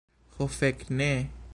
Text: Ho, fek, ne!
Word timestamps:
Ho, 0.37 0.47
fek, 0.55 0.81
ne! 1.01 1.11